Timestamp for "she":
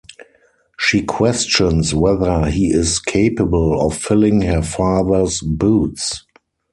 0.79-1.03